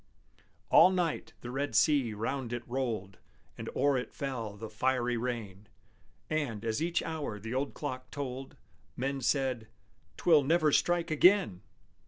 [0.71, 3.19] All night the red sea round it rolled,
[3.55, 5.67] And o'er it fell the fiery rain:
[6.27, 8.57] And, as each hour the old clock told,
[8.97, 9.67] Men said,
[10.17, 11.61] "'Twill never strike again!"